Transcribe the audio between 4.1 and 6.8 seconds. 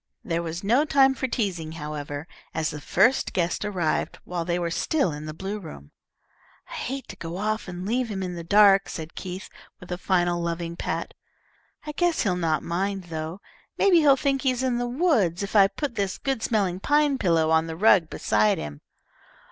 while they were still in the blue room. "I